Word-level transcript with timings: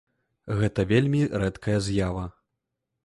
Гэта 0.61 0.85
вельмі 0.91 1.21
рэдкая 1.43 1.77
з'ява. 1.89 2.25